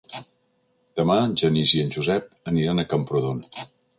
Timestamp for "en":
1.25-1.35, 1.87-1.93